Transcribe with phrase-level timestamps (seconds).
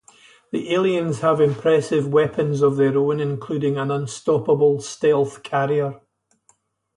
[0.49, 6.01] The aliens have impressive weapons of their own, including an unstoppable stealth carrier.